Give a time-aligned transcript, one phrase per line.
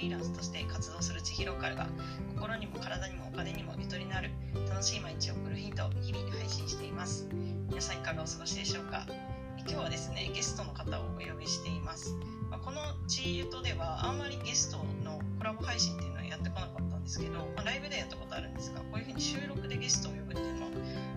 [0.00, 1.88] リーランスとして活動する千尋からが
[2.34, 4.30] 心にも体にもお金にもゆとりのある
[4.68, 7.26] 楽しい毎日を送るヒントを日々配信しています。
[7.68, 9.06] 皆さんいかがお過ごしでしょうか？
[9.58, 12.14] 今日はですねゲストの方をお呼びしています、
[12.48, 20.68] まあ、このチーユとではあんまりゲストのコラボ配信っていうのはやってこなかったんですけど、まあ、ライブでやったことあるんですがこういうふうに収録でゲストを呼ぶっていうのは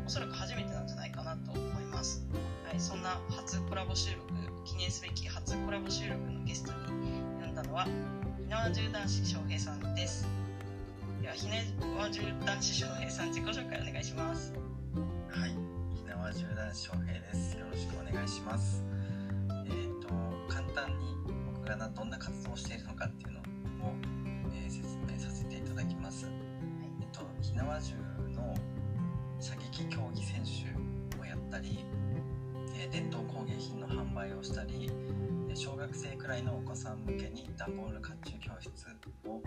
[0.05, 2.25] おそらく初めてなんじゃないかなと思います。
[2.66, 4.34] はい、そんな初コラボ収録
[4.66, 6.77] 記念すべき初コラボ収録のゲストに
[7.41, 7.88] 呼んだのは
[8.51, 10.27] 縄銃男子翔平さんです。
[11.21, 14.53] では火縄銃男子翔平さん自己紹介お願いします。
[15.29, 15.51] はい。
[15.95, 17.57] 火縄銃男子翔平です。
[17.57, 18.83] よろしくお願いします。
[19.65, 20.09] えっ、ー、と
[20.49, 21.15] 簡単に
[21.55, 23.43] 僕がどんな活動をしているのかっていうのを、
[24.53, 26.33] えー、説明させていただきます、はい、
[26.99, 27.93] えっ、と火縄銃
[28.35, 28.53] の
[29.39, 31.85] 射撃競技選手をやったり
[32.91, 34.91] 伝統工芸品の販売をしたり
[35.62, 38.72] 小学生くらいのお子さん向けに段ボール甲冑教室
[39.30, 39.40] を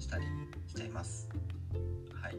[0.00, 0.24] したり
[0.66, 1.28] しています。
[2.20, 2.36] はい。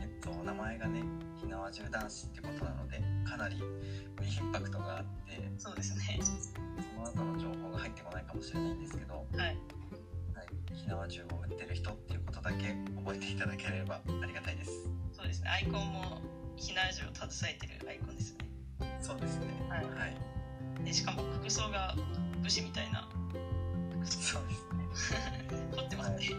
[0.00, 1.02] えっと名前がね
[1.38, 6.18] 火縄銃男子ってことなのでかなりインパクトがあってそうですね。
[7.12, 9.36] その後の情報が入ってこないかもしれないんですけど、はい。
[9.36, 9.56] はい、
[10.72, 14.88] 火縄銃を売ってる人っていうことだけ覚えていただければありがたいです。
[15.12, 15.50] そうですね。
[15.50, 16.22] アイコンも
[16.56, 18.98] 火縄銃を携えてるアイコンですよね。
[19.02, 19.46] そうですね。
[19.68, 20.16] はい、はい、
[20.84, 21.94] でしかも服装が
[22.42, 23.08] 武士みたいな
[24.04, 24.54] そうで
[24.96, 25.68] すね。
[25.76, 26.38] 凝ってますね、はい、結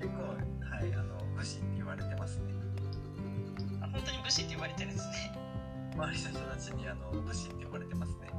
[0.00, 2.52] 構はいあの武士って言われてますね。
[3.80, 5.32] あ本当に武士って言われてるんですね。
[5.94, 8.30] 周りの人たちにあの武士って呼ばれてますね。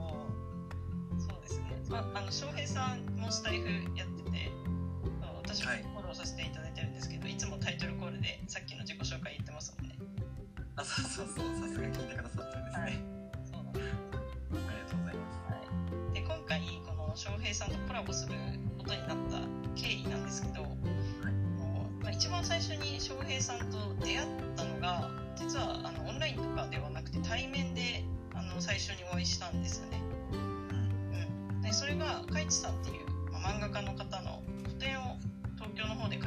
[1.20, 1.84] そうですね。
[1.90, 4.08] まああの翔平さんもスタイフやっ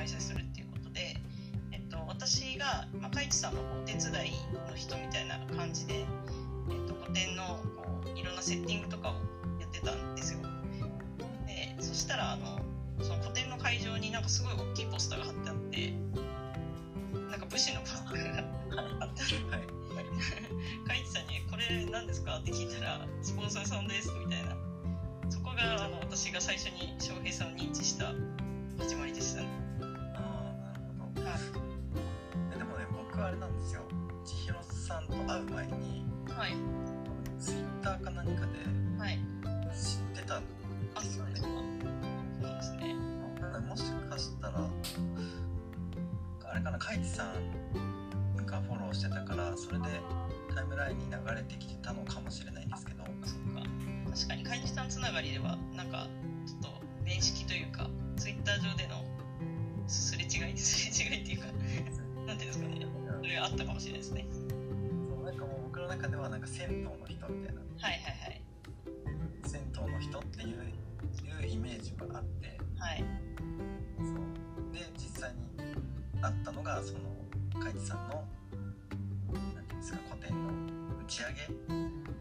[0.06, 1.16] 開催するっていうことで、
[1.72, 4.30] えっと、私が、まあ、カイチさんのお手伝い
[4.70, 9.12] の人みたいな感じで、えっと、個展のこういろんなセッティングとかを
[9.60, 10.40] やってたんですよ。
[11.80, 12.58] そしたらあの
[13.02, 15.92] その個展の会場になんかすごい大きいポスターが貼ってあって
[17.30, 19.62] なんか武士のポスターがあってはい。
[20.88, 24.56] 海地さんに「これ何ですか?」って聞いたら「スポンサーさんです」みたいな。
[25.28, 28.12] そこがあの私が最初に翔平さんを認知した
[28.78, 29.65] 始まりでしたね
[33.66, 33.82] ですよ。
[34.24, 36.54] 千尋さんと会う前にはい。
[37.40, 38.52] ツイッターか何かで
[39.74, 41.56] 知ってたんですよね、はい
[43.68, 44.70] もしかしたら
[46.44, 49.84] あれかなカイチさんがフォローしてたからそれで
[50.54, 53.04] タイムラインに流れてきてたのかもしれないんですけど。
[53.24, 53.62] そっか。
[54.14, 56.06] 確かにカイチさんつながりではなんか
[56.46, 59.04] ちょっと面識というかツイッター上での
[59.88, 61.46] すれ違いすれ違いっていうか
[62.26, 62.86] なんていうんですかね。
[63.22, 64.26] それあったかもしれないですね。
[65.08, 67.60] そうなんかもう僕の中ではなんか銭湯の人みたいな。
[67.78, 68.42] はいはいはい。
[69.44, 70.48] 銭湯の人っていう
[71.42, 72.58] いうイメージがあって。
[72.78, 73.04] はい。
[76.26, 76.98] あったのがその
[77.60, 78.24] 海地さんの
[79.32, 81.34] 何ていうんですか個展の打ち上げ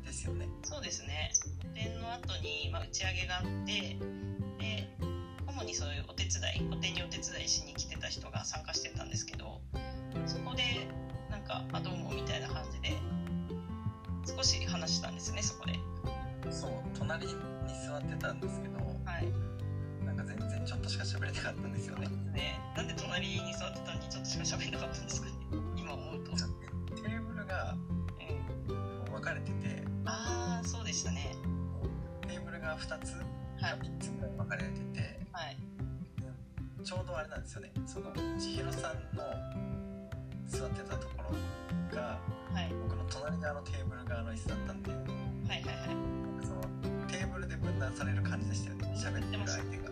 [0.05, 0.47] ですよね。
[0.63, 1.31] そうですね。
[1.63, 3.97] 個展の後にまあ、打ち上げがあってで
[5.57, 9.61] 主にそういうお手伝い個展にお手伝いしに来てた人が参加してたんですけど
[10.25, 10.63] そこで
[11.31, 12.97] なんか「あどうも」みたいな感じで
[14.27, 15.73] 少し話したんですねそこで。
[16.51, 17.33] そう隣に
[17.87, 20.05] 座ってたんですけどはい。
[20.05, 22.07] なんか全然ちょっとしか喋れなかったんですよね。
[22.33, 22.59] ね。
[22.75, 25.33] なんで隣に座ってたのにちょっとしか喋れなかったんですかね。
[25.75, 26.31] 今思うと。
[26.35, 27.75] テーブルが、
[28.69, 29.83] うん、分かれてて。
[30.05, 31.35] ああそうでしたね。
[32.27, 33.15] テーブルが2つ
[33.65, 35.57] か3つぐらい分かれてて、はい、
[36.83, 37.71] ちょうどあれなんですよね。
[37.85, 39.23] その千尋さんの
[40.47, 41.33] 座ってたとこ
[41.91, 42.17] ろが、
[42.53, 44.99] はい、僕の隣側のテーブル側の椅子だったんで、はい
[45.49, 45.95] はいはい、
[46.41, 46.61] その
[47.07, 48.95] テーブルで分断される感じでしたよね。
[48.95, 49.83] 喋ってる相手が。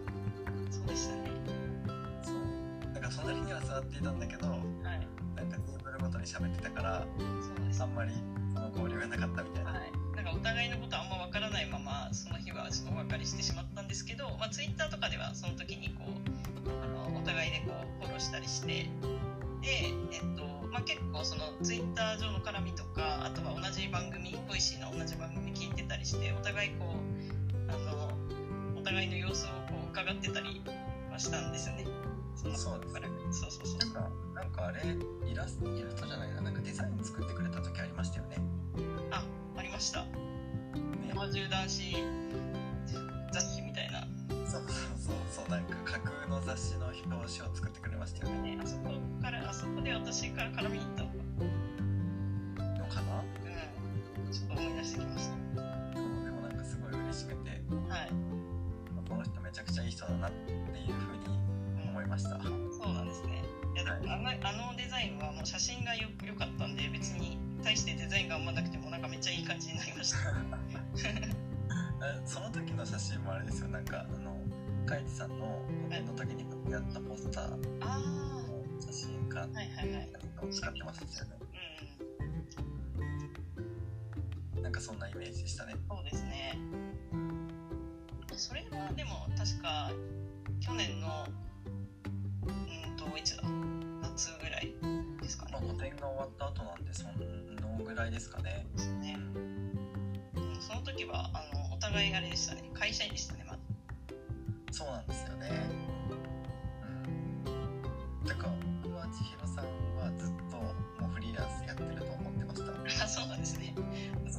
[0.72, 1.34] そうでしたね。
[3.22, 4.60] 隣には座っていたんだけど、はい、
[5.36, 7.84] なんかテーブルごとに喋ってたからそうです。
[7.84, 8.12] あんまり
[8.56, 12.33] その交流がなかったみたいな、はい、なんかお互いのことあんま分からないままその
[13.24, 28.12] 日はちょっとお別れしてしまったんですけど、まあ、ツイッターとかではその時にこうあのお互いでこうフォローしたりしてで、えっとまあ、結構そのツイッター上の絡みとかあとは同じ番組ボイシーの同じ番組聞いてたりしてお互いこうあの
[28.78, 30.62] お互いの様子をこう伺ってたり
[31.12, 31.86] はしたんですよね。
[32.36, 32.82] そのそう
[33.32, 33.80] そうそうそう。
[33.80, 34.80] なんかなんかあれ
[35.32, 36.42] イラストイラストじゃないな。
[36.42, 38.38] なんかデザイン作ってくれた時ありましたよね。
[39.12, 39.24] あ
[39.56, 40.04] ありました。
[40.04, 40.12] ね。
[41.10, 41.96] 山中男子
[43.34, 44.06] 雑誌みたいな、
[44.46, 47.18] そうそうそうそうなんか架空の雑誌の表紙
[47.50, 48.56] を作ってくれましたよね。
[48.56, 48.92] ね、あそこ
[49.22, 51.10] からあそこで私から絡みに行ったの。
[52.94, 53.26] かな？
[54.22, 54.32] うん。
[54.32, 58.10] ちょっと思い出してきましそうでもなんかすごい嬉しくてたはい、
[59.10, 60.58] この人めちゃくちゃいい人だなっていう
[60.94, 62.30] ふうに思いました。
[62.42, 62.50] そ
[62.90, 63.44] うなんですね。
[63.74, 70.18] いやでもあのあのデザインはもう写真がよ良かったんで別に対してデザインがあんまなくてもなんかめっちゃいい感じになりました。
[71.10, 71.32] え
[72.26, 73.68] その時の写真もあれですよ。
[73.70, 74.38] なんかあの
[74.86, 77.50] カイチさんの個展の時にやったポスター。
[77.50, 78.00] のあ
[78.80, 80.10] 写真かあはいはいはい
[80.42, 81.38] を使ってましたよね。
[84.56, 85.76] うんなんかそんなイメージでしたね。
[85.90, 86.58] そうですね
[88.36, 89.92] それはでも確か
[90.60, 91.28] 去年の
[92.48, 93.44] うんといつだ？
[94.02, 94.74] 夏ぐらい
[95.22, 95.52] ですかね。
[95.54, 97.14] まあ個展が終わった後なんでその
[97.84, 98.66] ぐらいですかね。
[98.76, 99.18] ですね、
[100.36, 101.63] うん、その時はあのお
[101.94, 102.64] 互いあれでしたね。
[102.74, 103.60] 会社員でしたねまだ。
[104.72, 105.50] そうなんですよね。
[107.46, 108.28] うん。
[108.28, 108.50] てか
[108.82, 109.66] 僕は千尋さん
[110.02, 110.74] はずっとも
[111.08, 113.06] うフリーランスやってると思ってました。
[113.06, 113.76] あそうなんですね。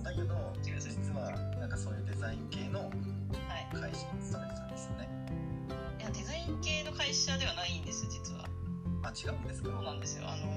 [0.03, 1.31] だけど実は
[1.61, 2.91] なんかそういうデザイン系のはい
[3.73, 5.09] 会社に勤めてたんですよね。
[6.01, 6.03] い。
[6.03, 8.49] やデザイン系の会社ではないんです実は。
[9.05, 9.71] あ違うんですか？
[9.71, 10.27] そうなんですよ。
[10.29, 10.54] あの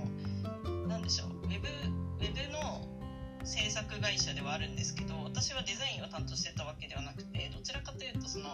[3.47, 8.51] 制作会社ではあるんですけど私はデザインを担当してたわけではなくてどちらかというとその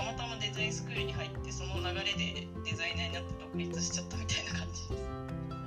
[0.00, 4.88] たまたまデザインスクールに入ってその流れでデザイナーになって独立しちゃったみたいな感じ。
[4.88, 5.04] です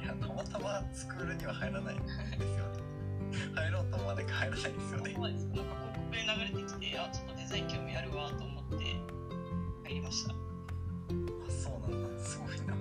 [0.01, 2.81] いやたまたまスクールには入らないんですよね。
[3.53, 5.13] 入ろうと思わなきゃ入らないんですよね。
[5.13, 8.97] そうですなんか広告で流れてきてあちょっとデザイン興味あるわと思って
[9.85, 10.33] 入りました。
[10.33, 10.35] あ
[11.53, 12.24] そうなんだ。
[12.25, 12.74] すごいな。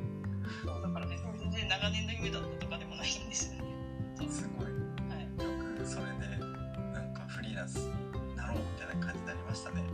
[0.65, 3.69] そうだから別に全然長年の夢だったとかでもないんですよね。
[4.25, 4.73] すごい。
[5.13, 5.29] はい。
[5.37, 6.41] よくそれで
[6.97, 7.93] なんかフリーランスに
[8.37, 9.85] なろうみたいな感じになりましたね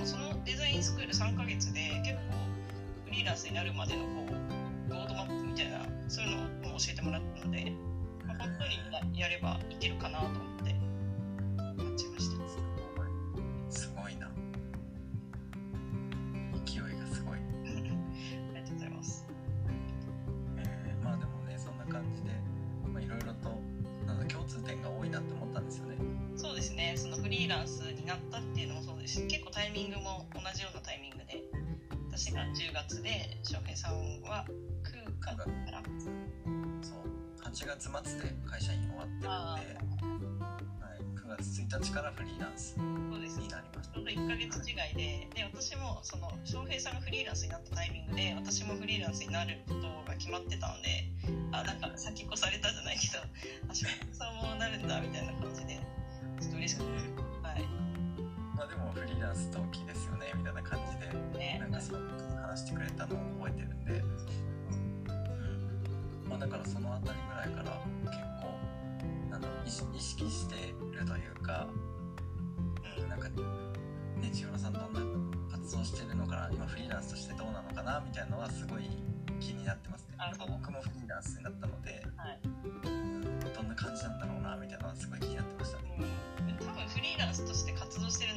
[0.00, 2.20] もそのデザインスクール3ヶ月で結構
[3.04, 4.08] フリーランスになるまでのこ
[4.88, 7.70] うロードマップみたいなそういうのを教えてもらったので、
[8.26, 10.69] まあ、本当にやればいけるかなと思って。
[34.40, 34.46] さんは
[34.84, 35.82] 9月から
[36.82, 37.10] そう
[37.44, 51.04] 8月末で会社員終わってるんで、はい、9月1日からフリーランスになりましたちょうど1ヶ月違いでで私もその翔平さんがフリーランスになったタイミングで私もフリーランスになることが決まってたんで
[51.52, 53.18] あなんか先越されたじゃないけど
[53.68, 55.80] あ翔平さんもなるんだみたいな感じで
[56.40, 57.39] ちょっと嬉しかったです。
[59.00, 61.58] フリーランス同期ですよねみたいな感じでね。
[61.58, 64.04] なんかそういうこと話してくれたのを覚えてるんで、
[66.28, 68.60] まあ、だからその辺りぐらいから結構
[69.30, 71.66] なん意識してるというか、
[73.00, 75.00] うん、なんかね千代さんどんな
[75.56, 78.82] 活動してるのかな今フリーランスとしてどうなのかなみたいなのはすごい
[79.40, 80.16] 気になってますね。
[80.38, 82.40] 僕もフリーランスになったので、はい。
[82.84, 85.29] うんどんな感じなんだろうなみたいなのはすごい気になってまし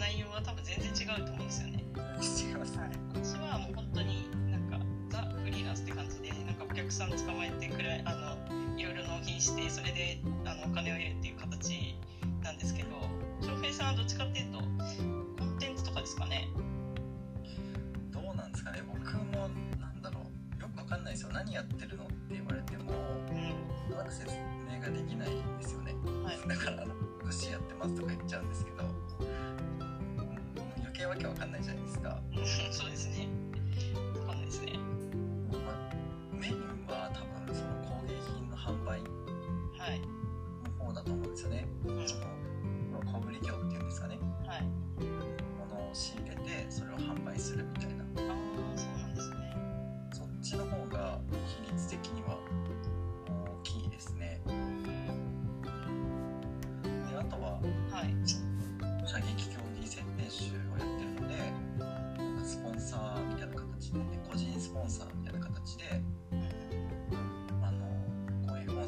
[0.04, 1.80] 内容は多分全然違うと思うんですよね。
[2.20, 11.96] 違いますね私はもう本当になんかザ・フリーランスって感じでなんかお客さん捕まえてくらいあのいろいろ納品してそれであのお金を得るっていう形
[12.44, 12.90] なんですけど
[13.40, 16.50] 翔平さんはどっちかっていうとコンテンツとかですかね。
[18.12, 19.48] どうなんですかね僕も
[19.80, 20.20] なんだろ
[20.60, 21.30] うよくわかんないですよ。
[21.32, 23.94] 何やってるのって言われてもうん。
[23.94, 24.36] うまく説
[24.68, 25.94] 明ができないんですよね。
[26.24, 26.48] はい。
[26.48, 28.84] だからあの福祉やってますとか言っちゃうんですけど、
[31.06, 32.20] わけわかんないじゃないですか、
[32.72, 33.28] そうですね。
[34.20, 34.74] わかんないですね。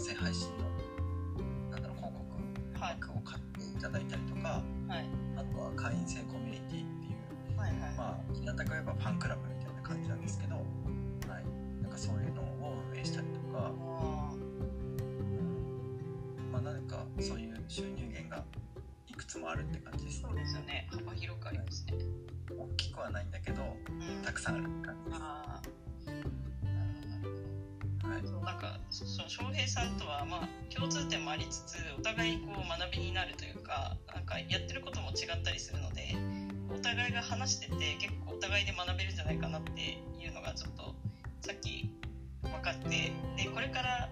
[0.05, 0.69] 声配信の
[1.71, 2.13] なんだろう広
[3.07, 5.09] 告を買っていただいたりとかはい。
[5.35, 11.43] あとは会員制コミュニティっていうはいはいまあ平たく言えばファンクラブみたいな感じなんですけど、はい、
[11.81, 14.31] なんかそういうのを運営したりとか、あ
[16.51, 18.43] まあ何かそういう収入源が
[19.07, 20.21] いくつもあるって感じです。
[20.21, 20.87] ねーそうですよね。
[20.91, 21.93] 幅広くありますね。
[22.55, 24.21] 大きくはないんだけどうん。
[24.23, 25.19] たくさんある感じです。
[25.19, 25.75] あー。
[28.45, 28.79] なんか
[29.25, 36.15] の翔平さんとはまあ共通点もありつつお互いこう学びになるというかなんかやってることも違ったりするので
[36.69, 40.93] お互いが話してて結構お互いで学べるんじゃないかなっていうのがちょっと
[41.41, 41.89] さっき
[42.43, 42.89] 分かって
[43.35, 44.09] でこれから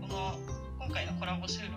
[0.00, 0.38] この
[0.78, 1.73] 今回のコラボ収録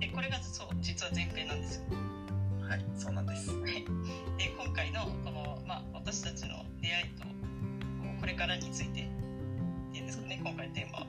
[0.00, 1.82] でこれがそう実は前編なんですよ。
[2.68, 3.84] はいそうなんですで
[4.58, 7.24] 今回のこの、まあ、私たちの出会いと
[8.20, 8.94] これからについてっ
[9.92, 11.06] ていうんですかね今回のテーマは。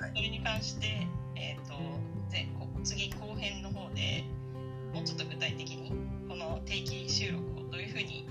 [0.00, 1.06] はいそれに関して、
[1.36, 1.74] えー、と
[2.30, 4.24] 前こ次後編の方で
[4.94, 5.92] もうちょっと具体的に
[6.28, 8.26] この定期収録をどういうふうに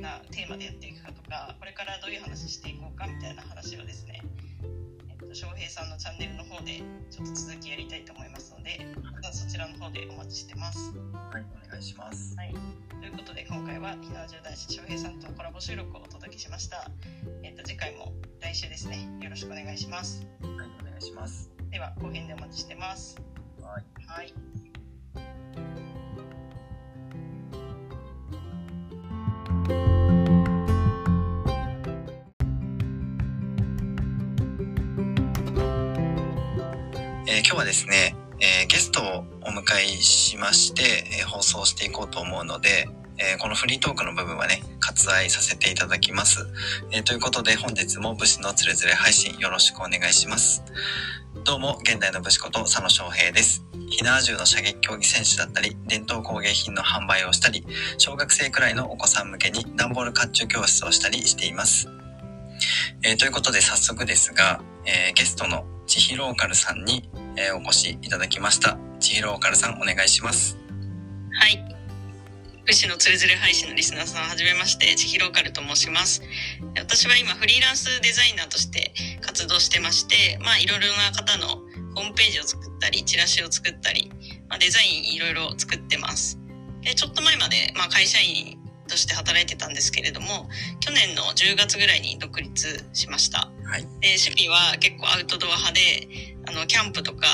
[0.00, 4.39] なテーマでやっていくかとかこれからどういう話していこうかみたいな話をですねえっと
[5.32, 10.92] 翔平さんのチャンネルの方でちょっと続きやりたいと思いますのでまたそちらの方でお待ちしてます。
[11.30, 12.54] はいお願いしますはい、
[13.00, 16.90] ということで今回は火縄銃男子翔平さんとコラボ収録をお届けしました。
[17.42, 19.08] えっと次回も来週ですね。
[19.22, 20.26] よろしくお願いします。
[20.42, 23.16] はいお願いしますでは後編でお待ちしてます。
[23.62, 24.49] はいはい。
[37.40, 46.46] ー今日はですね、えーゲストをお迎えしまして、えー放送していこうと思うので、えーこのフリートークの部分はね、割愛させていただきます。
[46.92, 50.62] えということで本日も武士のつれづれ配信よろしくお願いします。
[51.44, 53.64] どうも、現代の武士こと佐野翔平です。
[53.88, 57.64] ひなわ銃の射撃競技選手だったり、伝統工芸品の販売をしたり、
[57.96, 61.88] 小学生くらいのお子さん向けに段ボール甲冑教室をしたりしています。
[63.02, 67.08] えーということで早速ですが、えーゲストの千尋ローカルさんに、
[67.40, 68.76] えーお越しいただきました。
[69.00, 70.58] 千尋ローカルさんお願いします。
[71.32, 71.64] はい。
[72.66, 76.20] 武士のつれづれ配信のリスナーさん、はじめまして、千尋ローカルと申します。
[76.76, 78.92] 私は今、フリーランスデザイナーとして
[79.22, 84.12] 活動してまして、まあ、いろいろな方のホームページを作ったり、チラシを作ったり、
[84.50, 86.38] まあ、デザインいろいろ作ってます。
[86.82, 93.50] で、ちょっと前まで、まあ、会社員として働いてたんですけれども、去年の10月ぐらいに独立しました。
[93.64, 93.82] はい。
[94.00, 97.28] で趣味は結構アウトドア派であのキャンプとか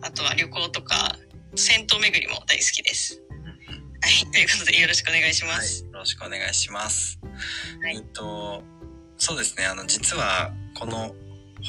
[0.00, 1.16] あとは旅行とか
[1.56, 3.20] 銭湯巡りも大好きです。
[4.00, 5.66] はい、ということでよろしくお願いしまはい。
[5.66, 5.84] す。
[5.84, 7.18] よろしくお願いします。
[7.82, 8.62] はいえっと、
[9.18, 9.66] そうですね。
[9.66, 11.12] あの、実は、この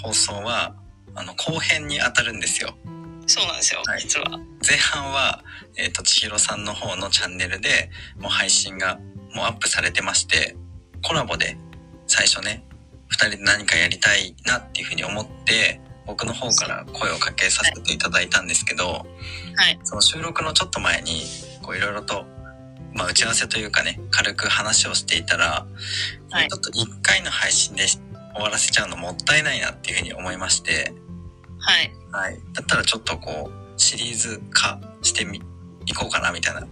[0.03, 0.75] 放送は、
[1.15, 2.77] あの、後編に当たるんですよ。
[3.25, 4.39] そうなんですよ、はい実は。
[4.65, 5.43] 前半は、
[5.77, 7.89] えっと、千尋さんの方のチャンネルで、
[8.20, 9.00] もう配信が
[9.34, 10.55] もうアップされてまして、
[11.03, 11.58] コラボで
[12.05, 12.63] 最初ね、
[13.08, 19.05] 二人で何かやりたいなっていうふうに思って、僕の方から声をかけさせていただいたんですけど、
[19.55, 19.79] はい。
[19.84, 21.24] その収録のちょっと前に、
[21.62, 22.25] こういろいろと
[22.93, 25.65] まあ、打ち合わせというかね、軽く話をしていたら、
[26.29, 28.01] はいちょっと1回の配信で終
[28.36, 30.93] わらせちゃうのもったいないなっていうふうに思いまして、
[31.60, 31.91] はい。
[32.12, 32.39] はい。
[32.53, 35.41] だったらちょっとこう、シリーズ化してみ、
[35.86, 36.65] いこうかなみたいなう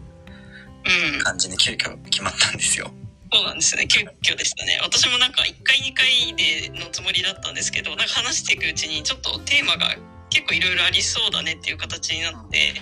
[1.17, 1.23] ん。
[1.23, 2.91] 感じに急遽決まったんですよ。
[3.31, 3.87] そうなんですね。
[3.87, 4.79] 急遽でしたね。
[4.81, 9.95] 私もなんか1回2回でのつもりだったんですけど、なんか話していくうちにちょっとテーマが
[10.29, 12.73] 結構いろいろありそうだねっていう形になって、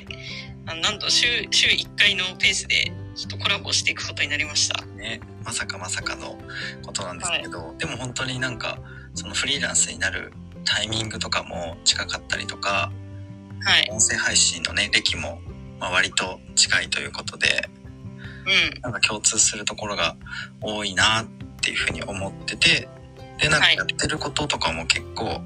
[0.65, 4.85] あのなんと週週1回のペースでちょっとコラボしていくことになりました。
[4.85, 5.19] ね。
[5.43, 6.37] まさかまさかの
[6.85, 8.79] ことなんですけど、でも本当になんか、
[9.15, 10.31] そのフリーランスになる
[10.65, 12.91] タイミングとかも近かったりとか、
[13.61, 13.89] はい。
[13.91, 15.41] 音声配信のね、歴も、
[15.79, 17.69] まあ、割と近いということで、
[18.47, 18.81] うん。
[18.81, 20.15] なんか共通するところが
[20.61, 21.25] 多いなっ
[21.61, 22.87] ていうふうに思ってて、
[23.39, 25.41] で、なんかはいやってることとかも結構、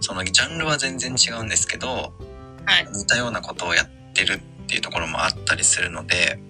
[0.00, 2.12] そのジャンルは全然違うんですけど、
[2.64, 2.86] はい。
[2.92, 6.40] 似たようなことをやってるっていうところもあったりするので、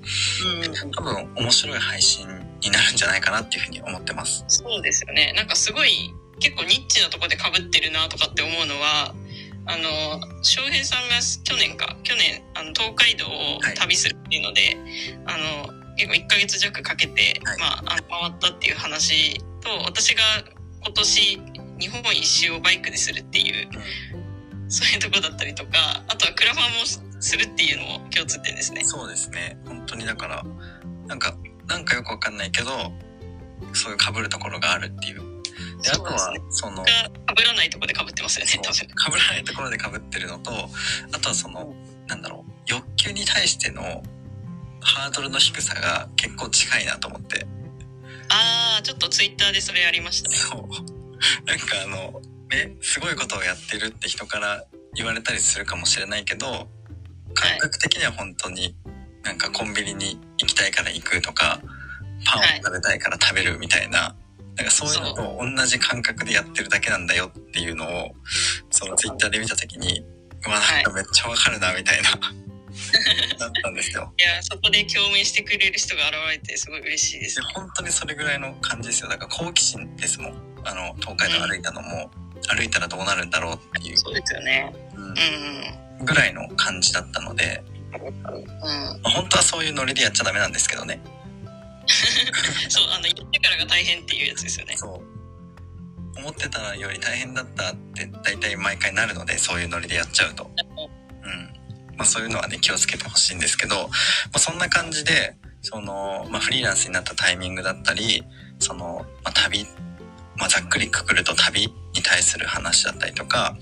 [0.64, 0.92] うん。
[0.92, 2.26] 多分面白い配信
[2.62, 4.44] になるんじゃないかなっていうふうに思ってます。
[4.48, 5.34] そうですよね。
[5.36, 9.14] なんかすごい結構ニッチなとこで被ってるなとかって思うのは、
[9.68, 14.76] あの、翔平さんが去年か、去年、あの、東海道を旅するっていうので、
[15.26, 20.22] あの、結構1ヶ月弱かけて、はいまあ、あの回ったっていう話と、私が
[20.84, 21.40] 今年
[21.78, 23.68] 日本一周をバイクでするっていう、
[24.68, 28.84] そういうとこだったりとか、あとはクラファンもするっていうのも共通点ですね。
[28.84, 29.58] そうですね。
[29.66, 30.44] 本当にだから、
[31.06, 31.36] なんか、
[31.66, 32.70] なんかよくわかんないけど、
[33.72, 35.36] そういう被るところがあるっていう。
[35.82, 36.18] で、あとは
[36.50, 36.88] その、が
[37.36, 38.86] 被らないとこで被ってますよね、多分。
[38.94, 40.50] かぶらないところでかぶってるのと
[41.12, 41.74] あとはその
[42.06, 44.02] なんだろう欲求に対しての
[44.86, 47.44] ハードルの低さが結構近いなと思って
[48.28, 50.36] ああ、ちょっとツイッターでそれありましたね。
[50.36, 50.60] そう
[51.46, 52.20] なんかあの
[52.52, 56.68] えすごいことをやってるって人から言われたりするかもしれないけど
[57.34, 58.76] 感覚的には本当に
[59.24, 61.60] なんかコンビニに行きたいから行くとか
[62.24, 64.14] パンを食べたいから食べるみたいな。
[64.56, 68.14] なんかそういうのと同じ感覚でやってるだけなんだよっていうのを
[68.70, 70.00] そのツイッターで見た時に
[70.46, 72.08] うわなんかめっちゃわかるなみたいな
[73.38, 74.12] だったんですよ。
[74.18, 77.42] いや、そこで共鳴してくれる人が現れてすごい嬉しいですで。
[77.54, 80.34] 本当にそれぐらいの感じですよだから好奇心ですもん
[80.64, 82.10] あの東海道歩いたのも、
[82.48, 84.72] 歩いたらどうなるんだろうっていう、そうですよね。
[84.94, 87.62] うんうんぐらいの感じだったので、
[87.92, 88.26] うん。
[89.02, 91.00] あ本当はそういうノリでやっちゃダメなんですけどね
[92.68, 94.76] そう、あの、言ってからが大変っていうやつですよね。
[94.76, 95.16] そう
[96.18, 100.75] 思ってたより大変だったって大体毎回なるのでそういうノリでやっちゃうと、うん
[101.96, 103.88] まあ、そういうのはね気をつけてほしいんですけど、ま
[104.34, 108.24] あ、そんな感じでその、まあ、フリーランスになったタイミングだったり
[108.58, 109.64] その、まあ、旅、
[110.36, 113.56] まあ、ざっくりくくると旅に対する話だったりとか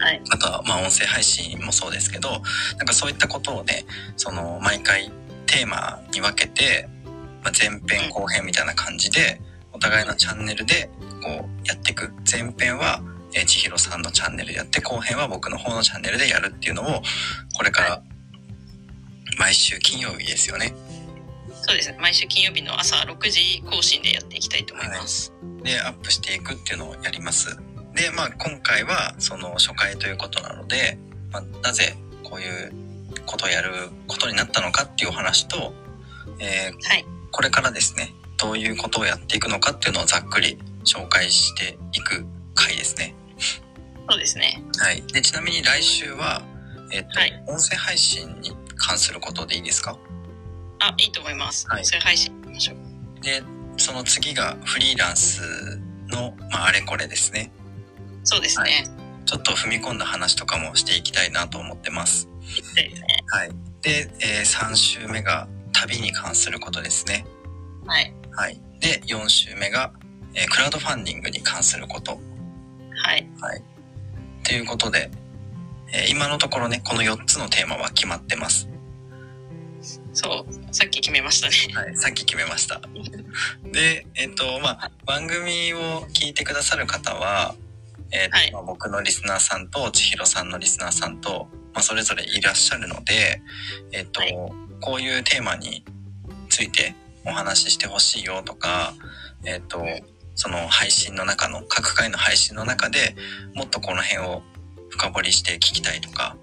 [0.00, 0.22] はい。
[0.30, 2.30] あとはまあ音声配信もそうですけど
[2.76, 3.84] なんかそういったことをね
[4.16, 5.10] その毎回
[5.46, 6.88] テーマに分けて、
[7.42, 9.40] まあ、前編後編みたいな感じで
[9.72, 10.90] お互いのチャンネルで
[11.22, 13.02] こうやっていく前編は
[13.34, 17.02] えー千尋さんのチャンネルでやって後編は僕の方のチャンネルでやるっていうのを
[17.56, 18.02] これから
[19.38, 20.74] 毎週金曜日ですよね
[21.68, 21.98] そうですね。
[22.00, 25.34] 毎週金曜日の朝6時更新でやっていきたいと思います。
[25.62, 27.56] でアップしていくっていうのをやります
[27.94, 30.98] でまあ今回はその初回ということなので、
[31.30, 32.72] まあ、なぜこういう
[33.26, 35.74] ことをやることになったのかっていうお話と、
[36.38, 37.04] えーはい。
[37.30, 42.24] これからですねどういうことをやっていくのかっていうのをざっくり紹介していく
[42.66, 43.14] 回ですね
[44.10, 44.62] そうですね。
[44.78, 46.42] はいでちなみに来週は
[46.90, 49.98] えっ、と、はい音声配信に関することでいいですか？
[50.80, 51.68] あ、いいと思います。
[51.68, 53.20] はい音声配信しましょう。
[53.22, 53.42] で
[53.76, 55.42] その次がフリーランス
[56.08, 57.52] の、まあ、あれこれですね
[58.24, 58.88] そうですね。
[59.26, 62.22] ちょっと踏み込んだ話とかもしていきたいなと思ってます。
[62.22, 62.28] そ
[62.72, 63.06] うですね。
[63.26, 63.50] はい。
[63.82, 67.26] で、え3週目が旅に関することですね。
[67.86, 68.14] はい。
[68.32, 68.58] はい。
[68.80, 69.92] で、4週目が、
[70.34, 72.18] えークラウドファンディングに関すること。
[73.08, 73.26] はい。
[73.40, 73.62] はい。
[74.44, 75.10] ということで、
[75.94, 78.68] えー今のところね、この4つのテーマは決まってます。
[80.12, 80.74] そう。
[80.74, 81.74] さっき決めましたね。
[81.74, 81.96] はい。
[81.96, 82.82] さっき決めました。
[83.72, 87.54] で、えっ、と、まあ、番組を聞いてくださる方は、
[88.10, 93.40] えーとはいまあ僕のリスナーさんと千尋さんのリスナーさんと、まあ、それぞれいらっしゃるので、
[93.92, 94.36] えっ、と、はい
[94.80, 95.84] こういうテーマに
[96.50, 96.94] ついて
[97.24, 98.94] お話ししてほしいよとか、
[99.44, 99.84] えっ、と、
[100.38, 103.16] その配信の中の、各回の配信の中で
[103.54, 104.42] もっとこの辺を
[104.88, 106.36] 深掘りして聞きたいとか、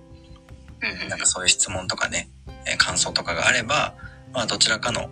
[0.82, 2.30] うんうんなんかそういう質問とかね、
[2.68, 3.96] えー感想とかがあれば、
[4.34, 5.10] まあどちらかの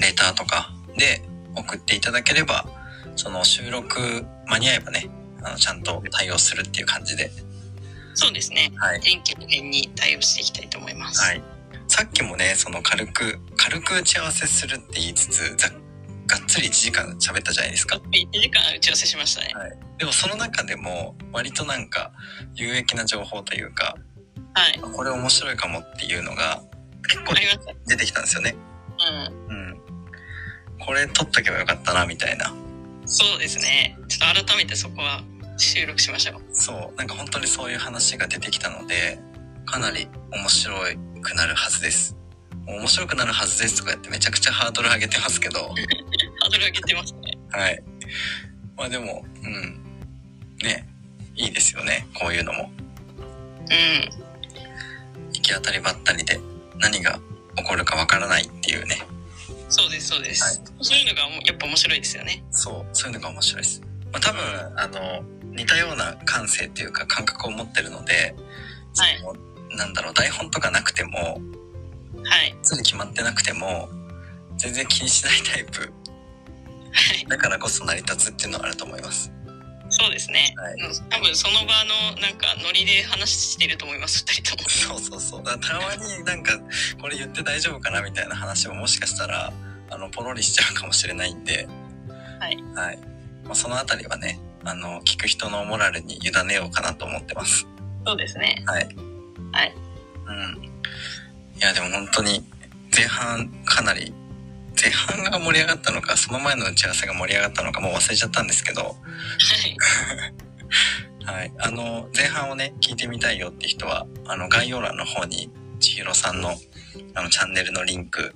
[0.00, 1.22] レターとかで
[1.56, 2.64] 送っていただければ、
[3.16, 5.10] その収録間に合えばね、
[5.42, 7.32] あのちゃんと対応するっていう感じで、
[8.14, 8.70] そうですね。
[8.76, 9.00] はい。
[9.00, 11.20] 臨機応変に対応していきたいと思います。
[11.20, 11.42] はい。
[11.88, 15.68] さっきもね、その軽く、軽く打ち合わせするって言いつつ、ざ
[16.26, 17.96] がっつり1時間喋ったじゃないですか。
[17.96, 19.50] 1時間打ち合わせしましたね。
[19.54, 19.78] はい。
[19.98, 22.12] でもその中でも、割となんか、
[22.54, 23.96] 有益な情報というか、
[24.54, 24.78] はい。
[24.80, 26.62] これ面白いかもっていうのが、
[27.08, 27.74] 結構ありました。
[27.86, 28.54] 出てきたんですよね。
[29.48, 29.56] うん。
[29.56, 29.80] うん。
[30.78, 32.52] これ撮っとけばよかったな、みたいな。
[33.06, 33.96] そうですね。
[34.08, 35.22] ちょっと改めてそこは
[35.56, 36.42] 収録しましょう。
[36.52, 36.96] そう。
[36.96, 39.18] なんか本当にそういう話が出てきたので、
[39.64, 40.74] かなり面白
[41.22, 42.16] くなるはずです。
[42.66, 45.60] 面白くなるはずですとか言ってめちゃくちゃハードル上げてますけど、
[46.40, 47.38] ハードル上げてますね。
[47.50, 47.82] はい。
[48.76, 49.82] まあでも、うん。
[50.62, 50.86] ね、
[51.34, 52.06] いいですよね。
[52.14, 52.70] こういうのも。
[53.70, 54.32] うん。
[55.32, 56.38] 行き当たりばったりで
[56.78, 57.18] 何が
[57.56, 59.02] 起こるかわからないっていうね。
[59.68, 60.44] そうです、そうです。
[60.44, 62.42] はいそういうのがやっぱ面白いですよね。
[62.50, 63.80] そう、そういうのが面白いです。
[64.12, 64.42] まあ多分、
[64.76, 68.34] あの、似たような感性っていうか感覚を持ってるので、
[68.96, 71.40] はいそのなんだろう、台本とかなくても、
[72.24, 72.56] はい。
[72.62, 73.88] すぐ決まってなくても、
[74.56, 75.80] 全然気にしないタイプ。
[76.92, 77.26] はい。
[77.28, 79.32] だからこそ成り立つっていうのはあると思います。
[79.90, 80.54] そうですね。
[80.56, 84.68] はいうん多分その場のなんかノリで話してると思います、二人とも。
[84.70, 85.42] そうそうそう。
[85.44, 86.58] だたまになんか、
[87.00, 89.52] これ言って大丈夫かなみたいな話ももしかしたら、
[89.90, 91.68] あの、ポロリしちゃうかもしれないんで、
[92.40, 92.56] はい。
[92.74, 92.98] はい。
[93.44, 97.66] まあ、そのあたりはね、あの、聞く人のモラルに委ねようかなと思ってます。
[98.06, 98.62] そうですね。
[98.66, 98.88] はい。
[99.52, 99.74] はい。
[100.26, 100.72] うん。
[101.62, 102.44] いや、でも本当に、
[102.92, 104.12] 前半かなり、
[104.82, 108.94] 前半が盛り上がったのか、その前の打ち合わせが盛り上がったのかもう忘れちゃったんですけど、はい。
[111.24, 111.52] はい。
[111.60, 116.56] あの、前半をね、聞いてみたいよって人は、あの、概要欄の方に、千尋さんの、
[117.14, 118.34] あの、チャンネルのリンク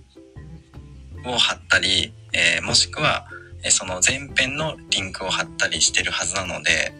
[1.25, 3.27] を貼ったり、えーもしくは、
[3.65, 6.93] えーその前編のリンクを貼ったりしてるはずなので、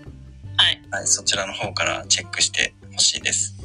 [0.57, 0.83] はい。
[0.91, 3.56] はい、そちらの方からチェックしてほしいです。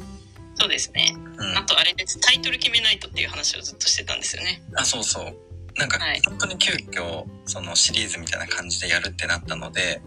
[0.54, 1.14] そうですね。
[1.38, 1.56] うん。
[1.56, 2.20] あとあれです。
[2.20, 4.62] タイトル決めないとっていう話をずっとしてたんですよね。
[4.76, 5.36] あ、そうそう。
[5.76, 10.02] なんかはい、本当に急遽、そのシリーズみたいな感じでやるってなったので、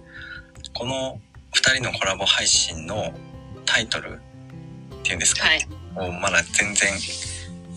[0.74, 1.20] この
[1.54, 3.14] 二人のコラボ配信の
[3.66, 4.20] タイトル
[4.96, 5.68] っていうんですか、はい。
[5.96, 6.94] をまだ全然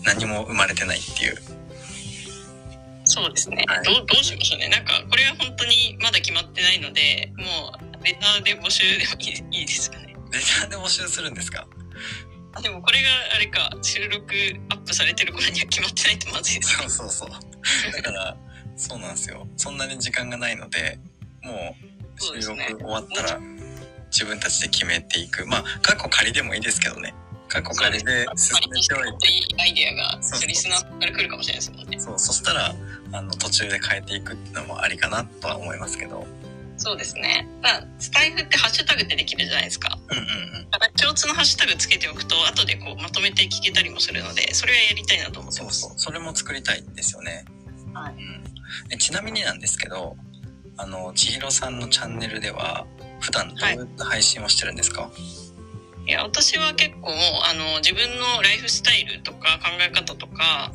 [0.03, 1.37] 何も生まれてないっていう。
[3.05, 3.65] そうですね。
[3.67, 4.69] はいどう、どうしましょうね。
[4.69, 10.15] なんか、これは本当にまだ決まってないので、もう、レターで募集でもいいいいですかね。
[10.31, 11.67] レターで募集するんですか？
[12.53, 14.33] あ、でもこれがあれか、収録
[14.69, 16.89] アップされてる頃には決まってないとまずいですね。
[16.89, 17.37] そうそうそ
[17.89, 17.91] う。
[17.91, 18.37] だから、
[18.75, 19.47] そうなんですよ。
[19.57, 20.99] そんなに時間がないので、
[21.43, 21.75] も
[22.17, 23.39] う収録終わったら
[24.11, 25.45] 自分たちで決めていく。
[25.45, 27.13] まあ、過去仮でもいいですけどね。
[27.47, 29.27] 過去仮で進仮めておいて。
[29.31, 31.99] いいアイデアが、リスナーから来るかもしれないですもんね。
[31.99, 32.75] そう、そしたら、
[33.11, 36.25] あの、途中で変えていくっていうのもありかなとは思いますけど。
[36.77, 37.47] そうですね。
[37.61, 39.99] まあ、スタイフってハッシュタグってできるじゃないですか。
[40.09, 40.27] うんうんう
[40.63, 40.67] ん。
[41.27, 45.81] だから共通のハッシュタグつけておくと、後でこうまとめて聞けたりもするので、それはやりたいなと思ってます。
[45.81, 45.99] そうそう。
[45.99, 47.45] それも作りたいんですよね。
[47.93, 48.39] はいうん
[48.91, 50.15] えちなみになんですけど、
[50.77, 52.85] あの、千尋さんのチャンネルでは、
[53.19, 55.09] 普段どういった配信をしてるんですか、
[56.07, 60.71] いや私は結構あの自分のライフスタイルとか考え方とか、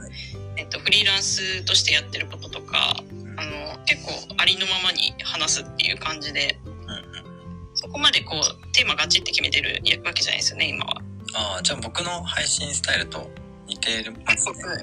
[0.57, 2.94] えっと、フリーランスとしてやってることとか
[3.37, 6.59] あの結構ありのままに話すっていう感じで
[7.94, 11.00] こまでこうテーマガチって決めてるわけじゃないですよね今は。
[11.35, 13.30] ああ、じゃあ僕の配信スタイルと
[13.66, 14.18] 似てるね。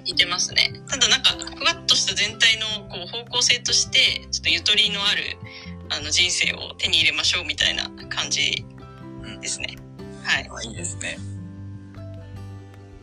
[0.05, 0.71] 似てますね。
[0.87, 5.37] ただなんかふわっとした全体のこう方向性としてちょっとゆとりのある
[5.89, 8.65] あの人生を手に入れましょうみたいな感じ
[9.23, 9.75] うんですね。
[10.23, 10.49] はい。
[10.49, 11.17] あいいですね。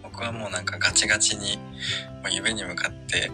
[0.03, 1.59] 僕はもうなんかガチガチに、
[2.23, 3.31] もう夢に向かって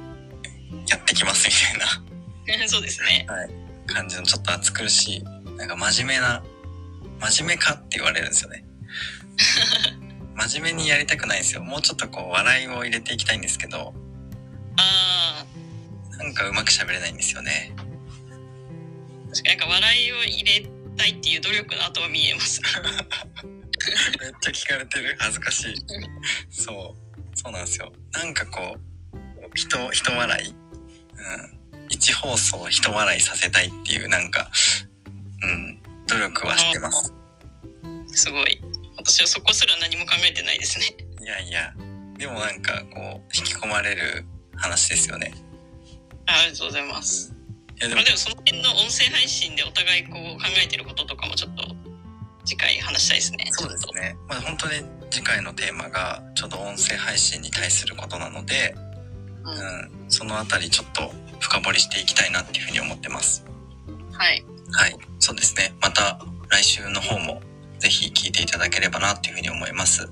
[0.88, 2.66] やってきますみたいな。
[2.68, 3.26] そうですね。
[3.86, 5.22] 感じのちょっと暑苦しい、
[5.56, 6.42] なんか真面目な、
[7.30, 8.64] 真面目かって言われるんですよね。
[10.36, 11.62] 真面目にやりたくないんですよ。
[11.62, 13.94] もうちょっとこう笑いを入れていきたいんですけど、
[14.76, 15.46] あ
[16.12, 16.16] あ。
[16.16, 17.72] なんかうまく喋れないんですよね。
[19.30, 22.60] 確かになんか笑いを入れたいっていう努力の後は見えます。
[24.20, 25.16] めっちゃ聞かれてる。
[25.18, 25.74] 恥ずかしい。
[26.50, 27.38] そう。
[27.38, 27.92] そうなんですよ。
[28.12, 28.76] なんかこ
[29.12, 29.18] う、
[29.54, 31.84] 人、人笑いうん。
[31.88, 34.50] 一放送人笑いさせたいっていうなんか、
[35.42, 37.12] うん、努力はしてます。
[38.06, 38.60] すごい。
[38.96, 40.96] 私はそこすら何も考えてないですね。
[41.20, 41.72] いやいや、
[42.18, 44.24] でもなんかこう、引き込まれる
[44.56, 45.32] 話ですよね。
[46.26, 47.34] あありがとうございます。
[47.80, 51.64] いやでもまあ、でもその辺の音声配信でお互いこう考えてることとかもちょっと
[52.44, 53.46] 次回話したいですね。
[53.50, 54.16] そうですね。
[54.28, 58.74] まあ本当に次回のテーマがちょうど音声配信に対することなので、
[59.44, 59.50] と。
[59.50, 59.58] うん
[60.04, 63.44] うん、そのあたりちょっと深掘りしていきたいなっていうふうに思ってます。
[64.12, 64.44] はい。
[64.72, 65.72] はい、そうですね。
[65.80, 66.18] また
[66.50, 67.40] 来週の方も
[67.78, 70.06] ぜひ聞いていただければなというふうに思います。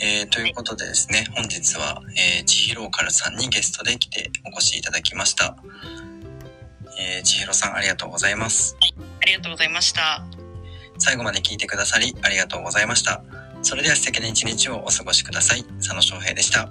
[0.00, 5.58] えーということでですね、本日は、えー、ちひろーかるさんにゲストで来てお越しいただきました。
[6.98, 8.78] えー、ちひろさんありがとうございます。
[9.20, 10.24] ありがとうございました。
[10.96, 13.22] 最後まで聞いてくださりありがとうございました。
[13.60, 15.64] それでは素敵な一日をお過ごしください。
[15.64, 16.70] 佐野翔平でした。